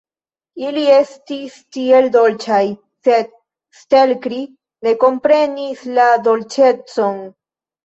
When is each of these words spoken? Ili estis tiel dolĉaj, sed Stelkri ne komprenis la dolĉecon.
Ili 0.67 0.85
estis 0.93 1.57
tiel 1.77 2.07
dolĉaj, 2.15 2.63
sed 3.09 3.29
Stelkri 3.83 4.41
ne 4.89 4.97
komprenis 5.07 5.87
la 6.01 6.11
dolĉecon. 6.31 7.25